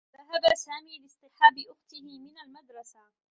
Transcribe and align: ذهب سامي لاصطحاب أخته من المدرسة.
ذهب 0.17 0.55
سامي 0.55 0.99
لاصطحاب 0.99 1.53
أخته 1.69 2.01
من 2.01 2.37
المدرسة. 2.45 2.99